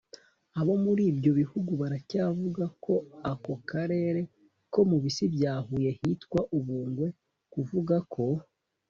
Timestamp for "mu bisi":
4.89-5.23